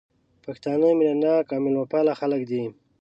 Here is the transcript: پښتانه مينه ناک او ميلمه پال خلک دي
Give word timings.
پښتانه 0.43 0.87
مينه 0.97 1.15
ناک 1.23 1.45
او 1.53 1.59
ميلمه 1.63 1.85
پال 1.91 2.07
خلک 2.21 2.41
دي 2.49 2.63